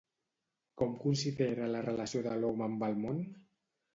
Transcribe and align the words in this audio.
Com 0.81 0.95
considera 1.03 1.67
la 1.75 1.83
relació 1.87 2.23
de 2.29 2.33
l'home 2.45 2.67
amb 2.69 2.87
el 2.89 2.99
món? 3.03 3.23